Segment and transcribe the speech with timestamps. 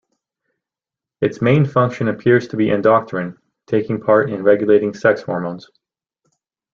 [1.21, 5.69] Its main function appears to be endocrine, taking part in regulating sex hormones.